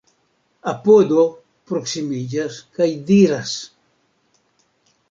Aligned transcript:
Apodo 0.71 1.25
proksimiĝas 1.73 2.59
kaj 2.79 2.89
diras: 3.13 3.55